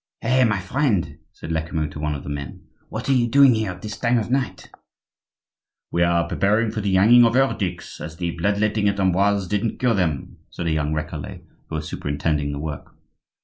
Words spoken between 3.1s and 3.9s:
you doing here at